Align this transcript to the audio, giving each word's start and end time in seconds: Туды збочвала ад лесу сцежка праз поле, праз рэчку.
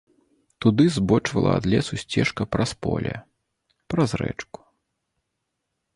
Туды 0.61 0.85
збочвала 0.95 1.51
ад 1.57 1.67
лесу 1.73 1.93
сцежка 2.03 2.43
праз 2.55 2.71
поле, 2.85 3.15
праз 3.95 4.09
рэчку. 4.23 4.59